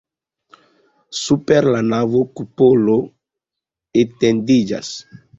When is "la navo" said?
1.75-2.21